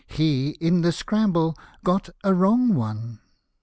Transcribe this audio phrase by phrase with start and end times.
[0.07, 3.19] He, in the scramble, got a wro7ig 07ie.